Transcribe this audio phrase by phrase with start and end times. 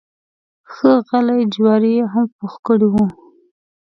[0.73, 2.95] ښه غلي جواري یې هم پوخ کړی و.